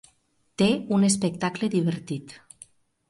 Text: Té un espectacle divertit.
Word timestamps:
Té 0.61 0.69
un 0.97 1.05
espectacle 1.09 1.69
divertit. 1.75 2.35